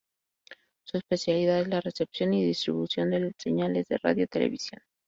Su 0.83 0.97
especialidad 0.97 1.59
es 1.61 1.67
la 1.67 1.79
recepción 1.79 2.33
y 2.33 2.43
distribución 2.43 3.11
de 3.11 3.35
señales 3.37 3.87
de 3.87 3.99
radio-televisión. 3.99 4.81